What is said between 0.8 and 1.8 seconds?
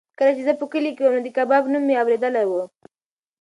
کې وم نو د کباب